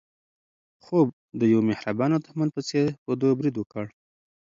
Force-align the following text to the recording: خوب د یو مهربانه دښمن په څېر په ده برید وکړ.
خوب 0.83 1.07
د 1.39 1.41
یو 1.53 1.61
مهربانه 1.69 2.15
دښمن 2.19 2.49
په 2.55 2.61
څېر 2.69 2.87
په 3.03 3.11
ده 3.19 3.29
برید 3.39 3.55
وکړ. 3.57 3.85